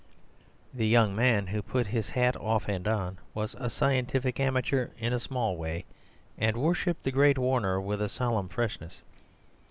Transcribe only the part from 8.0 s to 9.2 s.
a solemn freshness.